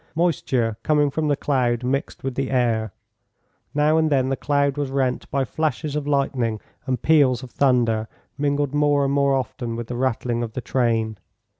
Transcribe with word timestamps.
Moisture, 0.15 0.77
coming 0.81 1.11
from 1.11 1.27
the 1.27 1.35
cloud, 1.37 1.83
mixed 1.83 2.23
with 2.23 2.33
the 2.33 2.49
air. 2.49 2.91
Now 3.75 3.97
and 3.99 4.09
then 4.09 4.29
the 4.29 4.35
cloud 4.35 4.75
was 4.75 4.89
rent 4.89 5.29
by 5.29 5.45
flashes 5.45 5.95
of 5.95 6.07
lightning, 6.07 6.59
and 6.87 6.99
peals 6.99 7.43
of 7.43 7.51
thunder 7.51 8.07
mingled 8.35 8.73
more 8.73 9.05
and 9.05 9.13
more 9.13 9.35
often 9.35 9.75
with 9.75 9.85
the 9.85 9.95
rattling 9.95 10.41
of 10.41 10.53
the 10.53 10.61
train. 10.61 11.19